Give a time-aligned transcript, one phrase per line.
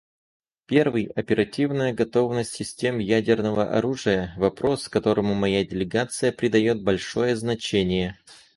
[0.65, 8.17] Первый— оперативная готовность систем ядерного оружия, вопрос, которому моя делегация придает большое значение.